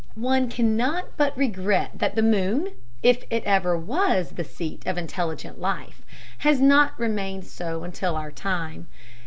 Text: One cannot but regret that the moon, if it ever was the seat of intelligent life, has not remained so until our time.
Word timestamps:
One 0.15 0.49
cannot 0.49 1.15
but 1.15 1.37
regret 1.37 1.91
that 1.99 2.15
the 2.15 2.23
moon, 2.23 2.69
if 3.03 3.23
it 3.29 3.43
ever 3.43 3.77
was 3.77 4.31
the 4.31 4.43
seat 4.43 4.81
of 4.87 4.97
intelligent 4.97 5.61
life, 5.61 6.01
has 6.39 6.59
not 6.59 6.99
remained 6.99 7.45
so 7.45 7.83
until 7.83 8.15
our 8.15 8.31
time. 8.31 8.87